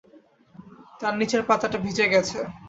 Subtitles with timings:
[0.99, 2.39] তার নীচের পাতাটা ভিজে গেছে।